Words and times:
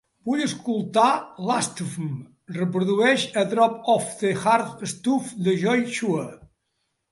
Vull 0.27 0.39
escoltar 0.43 1.09
Lastfm, 1.49 2.07
reprodueix 2.57 3.27
A 3.43 3.45
Drop 3.53 3.93
Of 3.97 4.09
The 4.25 4.33
Hard 4.47 4.83
Stuff 4.95 5.39
de 5.51 5.57
Joi 5.67 5.89
Chua. 5.95 6.29